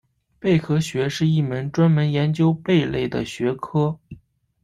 [0.39, 3.99] 贝类学是一门专门研究贝类的学科。